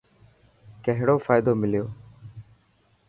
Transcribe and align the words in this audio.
ڪهڙو 0.85 1.15
فائدو 1.25 1.51
مليو؟ 1.61 1.83